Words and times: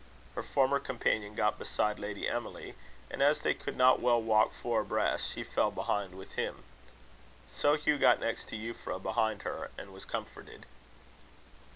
Her 0.33 0.41
former 0.41 0.79
companion 0.79 1.35
got 1.35 1.59
beside 1.59 1.99
Lady 1.99 2.27
Emily, 2.27 2.73
and 3.11 3.21
as 3.21 3.41
they 3.41 3.53
could 3.53 3.77
not 3.77 3.99
well 3.99 4.19
walk 4.19 4.51
four 4.51 4.81
abreast, 4.81 5.31
she 5.33 5.43
fell 5.43 5.69
behind 5.69 6.15
with 6.15 6.31
him. 6.33 6.63
So 7.47 7.75
Hugh 7.75 7.99
got 7.99 8.19
next 8.19 8.45
to 8.47 8.55
Euphra, 8.57 8.97
behind 8.97 9.43
her, 9.43 9.69
and 9.77 9.93
was 9.93 10.05
comforted. 10.05 10.65